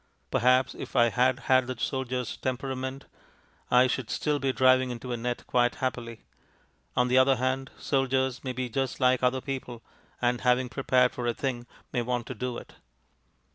[0.31, 3.05] Perhaps, if I had had the soldier's temperament,
[3.69, 6.23] I should still be driving into a net quite happily.
[6.95, 9.83] On the other hand, soldiers may be just like other people,
[10.19, 12.77] and having prepared for a thing may want to do it.